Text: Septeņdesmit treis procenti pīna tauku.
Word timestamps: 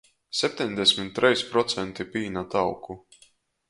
Septeņdesmit 0.37 1.13
treis 1.21 1.45
procenti 1.53 2.09
pīna 2.17 2.47
tauku. 2.57 3.03